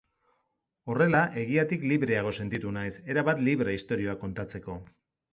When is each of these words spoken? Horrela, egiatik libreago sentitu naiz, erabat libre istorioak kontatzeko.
Horrela, 0.93 1.19
egiatik 1.41 1.83
libreago 1.91 2.31
sentitu 2.43 2.71
naiz, 2.77 2.93
erabat 3.15 3.43
libre 3.49 3.75
istorioak 3.81 4.21
kontatzeko. 4.23 4.79